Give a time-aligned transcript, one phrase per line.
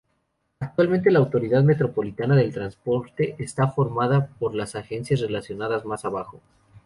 [0.59, 6.41] Actualmente la Autoridad Metropolitana del Transporte está formada por las agencias relacionadas más abajo.